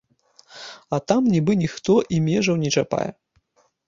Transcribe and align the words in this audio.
А 0.95 0.99
там 1.11 1.21
нібы 1.33 1.55
ніхто 1.63 1.97
і 2.17 2.19
межаў 2.29 2.55
не 2.65 2.69
чапае. 2.81 3.07